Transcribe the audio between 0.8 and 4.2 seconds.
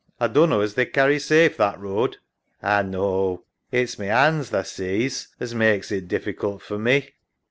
carry safe that road. SARAH. A know. It's my